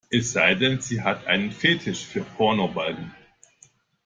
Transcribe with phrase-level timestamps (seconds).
[0.09, 3.13] Es sei denn, sie hat einen Fetisch für Pornobalken.